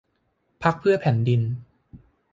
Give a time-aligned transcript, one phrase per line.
[0.63, 1.41] พรรคเพื่อแผ่นดิน